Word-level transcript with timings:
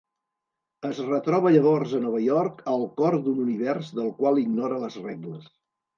Es 0.87 1.01
retroba 1.09 1.51
llavors 1.57 1.93
a 1.99 2.01
Nova 2.05 2.21
York 2.23 2.65
al 2.73 2.85
cor 3.01 3.19
d'un 3.27 3.45
univers 3.47 3.93
del 3.99 4.11
qual 4.23 4.45
ignora 4.45 4.81
les 4.87 4.99
regles. 5.05 5.47